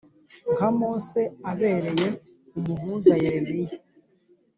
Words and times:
nka 0.53 0.67
Mose 0.79 1.21
abereye 1.51 2.07
umuhuza 2.57 3.13
Yeremiya 3.23 3.75